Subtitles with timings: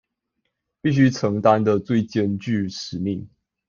[0.81, 3.29] 必須承擔的最艱鉅使命